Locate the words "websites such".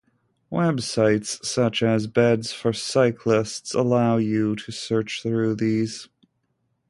0.51-1.83